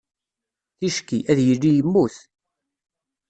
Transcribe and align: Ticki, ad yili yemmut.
Ticki, 0.77 1.17
ad 1.31 1.39
yili 1.47 1.71
yemmut. 1.77 2.15